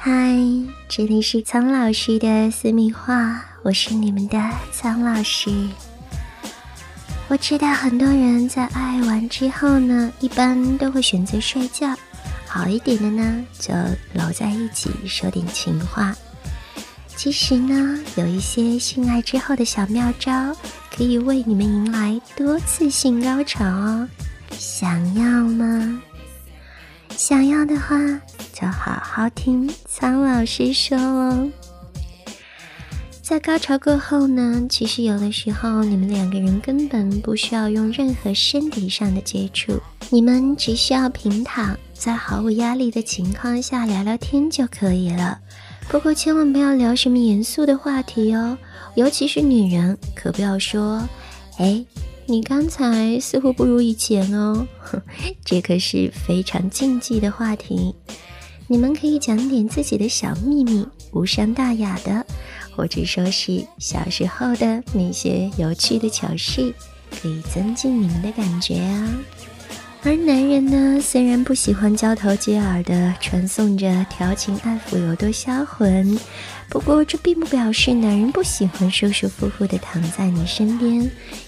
[0.00, 0.32] 嗨，
[0.88, 4.40] 这里是苍老师的私密话，我是你们的
[4.70, 5.50] 苍老师。
[7.26, 11.96] 我知道很多人在爱完之后呢，一般都会选择睡觉，
[12.46, 13.74] 好一点的呢就
[14.14, 16.14] 搂在一起说点情话。
[17.16, 20.56] 其实呢，有一些性爱之后的小妙招，
[20.96, 24.08] 可以为你们迎来多次性高潮哦。
[24.52, 26.00] 想要吗？
[27.16, 27.96] 想要的话，
[28.58, 31.48] 就好好听苍老师说哦。
[33.22, 45.38] 在高潮过后呢，其实有的时候你们两个人根本不需要用任何身体上的接触，你们只需要平躺在毫无压力的情况下聊聊天就可以了。
[45.88, 48.58] 不过千万不要聊什么严肃的话题哦，
[48.96, 51.06] 尤其是女人，可不要说，
[51.58, 51.84] 哎。
[52.30, 54.66] 你刚才似乎不如以前哦，
[55.46, 57.94] 这可是非常禁忌的话题。
[58.70, 62.24] 你们可以讲点自己的小秘密，无伤大雅的，
[62.76, 66.72] 或者说是小时候的那些有趣的糗事，
[67.10, 69.08] 可以增进你们的感觉啊。
[70.04, 76.18] 而男人呢，虽然不喜欢交头接耳的传颂着调情爱抚有多销魂，
[76.68, 81.00] 不过这并不表示男人不喜欢舒舒服服的躺在你身边，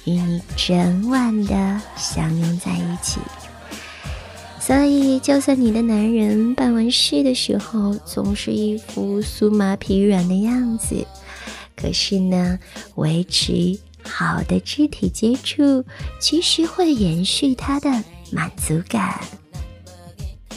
[0.05, 3.21] 与你整晚的相拥在一起。
[4.61, 11.05] 所以，就算你的男人办完事的时候总是一副酥麻疲软的样子，
[11.75, 12.59] 可是呢，
[12.97, 15.85] 维持好的肢体接触，
[16.21, 17.91] 其实会延续他的。
[18.33, 19.19] 满足感。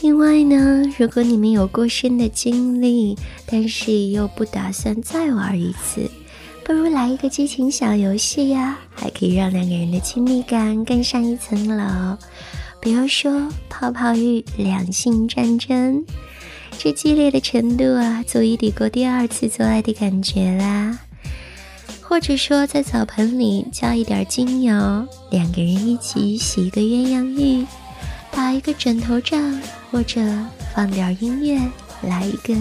[0.02, 6.08] 另外呢，如果你们有过深的经历，但是又不打算再玩一次，
[6.64, 12.16] 不如来一个激情小游戏呀，还可以让两个人的亲密感更上一层楼。
[12.84, 16.04] 比如说泡泡浴两性战争，
[16.78, 21.00] 这激烈的程度啊，足以抵过第二次做爱的感觉啦。
[22.02, 24.74] 或者说，在澡盆里浇一点精油，
[25.32, 27.66] 两个人一起洗一个鸳鸯浴，
[28.30, 30.20] 打一个枕头仗，或者
[30.76, 31.58] 放点音乐，
[32.02, 32.54] 来一个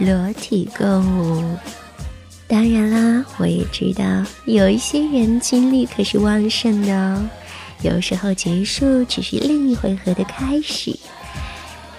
[0.00, 1.56] 裸体共舞。
[2.48, 4.04] 当然啦，我也知道
[4.46, 7.22] 有一些人精力可是旺盛的哦，
[7.82, 10.98] 有时候结束只是另一回合的开始。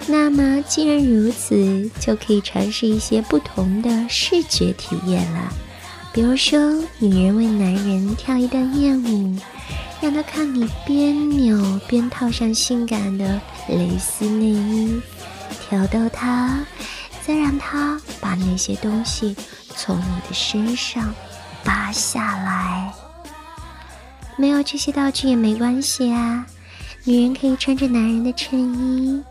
[0.06, 5.52] 那么既然如此，就可以尝试一些不同的视觉体验了。
[6.12, 6.58] 比如说，
[6.98, 9.36] 女人为男人跳一段艳舞，
[10.00, 15.00] 让他看你边扭边套上性感的蕾丝内衣，
[15.68, 16.66] 挑逗他，
[17.24, 19.34] 再让他把那些东西
[19.76, 21.14] 从你的身上
[21.64, 22.92] 扒下来。
[24.36, 26.46] 没有这些道具也没关系啊，
[27.04, 29.22] 女人可以穿着男人的衬衣，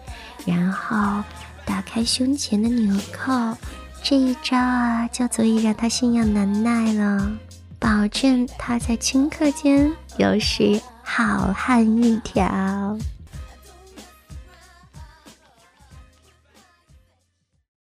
[0.46, 1.24] 然后
[1.66, 3.58] 打开胸前的纽扣。
[4.04, 7.32] 这一招啊，就足以让他心痒难耐了，
[7.78, 12.98] 保证他在顷刻间又是好汉一条。